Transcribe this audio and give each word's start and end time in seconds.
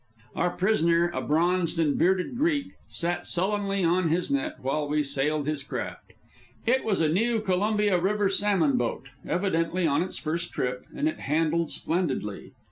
Our 0.35 0.49
prisoner, 0.49 1.11
a 1.13 1.21
bronzed 1.21 1.77
and 1.77 1.95
bearded 1.95 2.35
Greek, 2.35 2.71
sat 2.89 3.27
sullenly 3.27 3.83
on 3.83 4.09
his 4.09 4.31
net 4.31 4.55
while 4.59 4.87
we 4.87 5.03
sailed 5.03 5.45
his 5.45 5.61
craft. 5.61 6.13
It 6.65 6.83
was 6.83 7.01
a 7.01 7.07
new 7.07 7.39
Columbia 7.39 7.99
River 7.99 8.27
salmon 8.27 8.77
boat, 8.77 9.09
evidently 9.27 9.85
on 9.85 10.01
its 10.01 10.17
first 10.17 10.51
trip, 10.53 10.85
and 10.95 11.07
it 11.07 11.19
handled 11.19 11.69
splendidly. 11.69 12.53